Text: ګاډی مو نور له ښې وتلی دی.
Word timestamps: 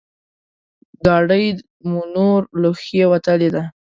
ګاډی 1.05 1.45
مو 1.89 2.01
نور 2.15 2.39
له 2.61 2.69
ښې 2.83 3.01
وتلی 3.13 3.49
دی. 3.55 3.63